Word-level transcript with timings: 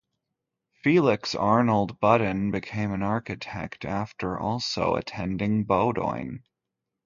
Felix 0.81 1.35
Arnold 1.35 1.99
Buton 1.99 2.49
became 2.49 2.91
an 2.91 3.03
architect 3.03 3.85
after 3.85 4.35
also 4.39 4.95
attending 4.95 5.63
Bowdoin. 5.63 6.41